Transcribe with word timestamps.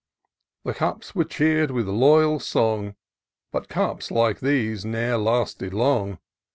The 0.63 0.73
cups 0.73 1.13
were 1.13 1.25
cheer'd 1.25 1.69
with 1.69 1.87
loyal 1.87 2.39
song; 2.39 2.95
But 3.51 3.69
cups 3.69 4.09
like 4.09 4.39
these 4.39 4.83
ne'er 4.83 5.19
lasted 5.19 5.75
long. 5.75 6.17